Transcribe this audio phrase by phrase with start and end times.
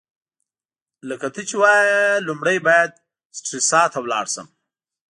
[1.09, 2.91] لکه ته چي وايې، لومړی باید
[3.37, 4.47] سټریسا ته ولاړ شم.